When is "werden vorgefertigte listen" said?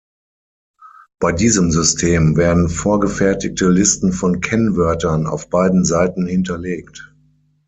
2.35-4.13